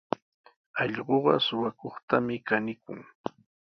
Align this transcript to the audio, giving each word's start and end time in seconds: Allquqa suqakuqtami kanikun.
Allquqa 0.81 1.33
suqakuqtami 1.47 2.35
kanikun. 2.47 2.99